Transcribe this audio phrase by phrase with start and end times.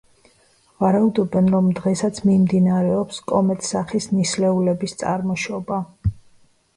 [0.83, 5.79] ვარაუდობენ, რომ დღესაც მიმდინარეობს კომეტსახის ნისლეულების წარმოშობა.